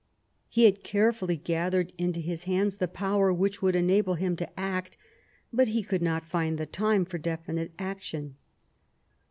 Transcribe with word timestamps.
He 0.49 0.63
had 0.65 0.81
carefully 0.83 1.37
gathered 1.37 1.93
into 1.95 2.19
his 2.21 2.45
hands 2.45 2.77
the 2.77 2.87
power 2.87 3.31
which 3.31 3.61
would 3.61 3.75
enable 3.75 4.15
him 4.15 4.35
to 4.37 4.59
act, 4.59 4.97
but 5.53 5.67
he 5.67 5.83
could 5.83 6.01
not 6.01 6.25
find 6.25 6.57
the 6.57 6.65
time 6.65 7.05
for 7.05 7.19
definite 7.19 7.71
action. 7.77 8.33